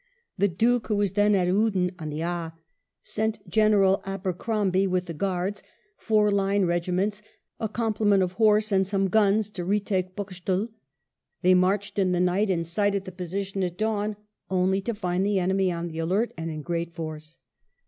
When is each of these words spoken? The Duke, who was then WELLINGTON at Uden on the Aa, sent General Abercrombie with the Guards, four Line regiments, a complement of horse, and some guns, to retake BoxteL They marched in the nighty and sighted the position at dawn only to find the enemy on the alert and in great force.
The 0.35 0.47
Duke, 0.47 0.87
who 0.87 0.95
was 0.95 1.11
then 1.11 1.33
WELLINGTON 1.33 1.47
at 1.47 1.73
Uden 1.95 2.01
on 2.01 2.09
the 2.09 2.23
Aa, 2.23 2.53
sent 3.03 3.47
General 3.47 4.01
Abercrombie 4.03 4.87
with 4.87 5.05
the 5.05 5.13
Guards, 5.13 5.61
four 5.95 6.31
Line 6.31 6.65
regiments, 6.65 7.21
a 7.59 7.69
complement 7.69 8.23
of 8.23 8.31
horse, 8.31 8.71
and 8.71 8.87
some 8.87 9.09
guns, 9.09 9.51
to 9.51 9.63
retake 9.63 10.15
BoxteL 10.15 10.69
They 11.43 11.53
marched 11.53 11.99
in 11.99 12.13
the 12.13 12.19
nighty 12.19 12.51
and 12.51 12.65
sighted 12.65 13.05
the 13.05 13.11
position 13.11 13.61
at 13.61 13.77
dawn 13.77 14.15
only 14.49 14.81
to 14.81 14.95
find 14.95 15.23
the 15.23 15.37
enemy 15.37 15.71
on 15.71 15.87
the 15.87 15.99
alert 15.99 16.33
and 16.35 16.49
in 16.49 16.63
great 16.63 16.95
force. 16.95 17.37